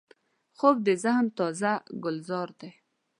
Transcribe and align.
خوب 0.57 0.75
د 0.87 0.89
ذهن 1.03 1.25
تازه 1.37 1.73
ګلزار 2.03 2.49
دی 2.59 2.71